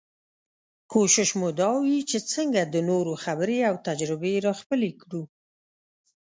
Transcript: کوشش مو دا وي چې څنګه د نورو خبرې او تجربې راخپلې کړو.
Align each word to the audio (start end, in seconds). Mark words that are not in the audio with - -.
کوشش 0.93 1.29
مو 1.39 1.49
دا 1.59 1.69
وي 1.83 1.99
چې 2.09 2.17
څنګه 2.33 2.61
د 2.65 2.75
نورو 2.89 3.13
خبرې 3.23 3.57
او 3.69 3.75
تجربې 3.87 4.35
راخپلې 4.47 4.91
کړو. 5.01 5.23